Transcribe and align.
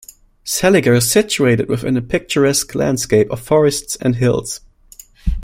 Seliger 0.43 0.97
is 0.97 1.11
situated 1.11 1.69
within 1.69 1.95
a 1.95 2.01
picturesque 2.01 2.73
landscape 2.73 3.29
of 3.29 3.39
forests 3.39 3.95
and 3.97 4.15
hills. 4.15 4.61